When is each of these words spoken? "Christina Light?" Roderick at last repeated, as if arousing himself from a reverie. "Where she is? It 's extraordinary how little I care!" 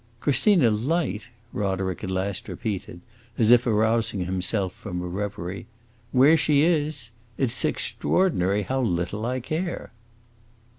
"Christina 0.19 0.71
Light?" 0.71 1.27
Roderick 1.53 2.03
at 2.03 2.09
last 2.09 2.47
repeated, 2.47 3.01
as 3.37 3.51
if 3.51 3.67
arousing 3.67 4.25
himself 4.25 4.73
from 4.73 4.99
a 4.99 5.05
reverie. 5.07 5.67
"Where 6.11 6.35
she 6.35 6.61
is? 6.61 7.11
It 7.37 7.51
's 7.51 7.63
extraordinary 7.63 8.63
how 8.63 8.81
little 8.81 9.27
I 9.27 9.41
care!" 9.41 9.91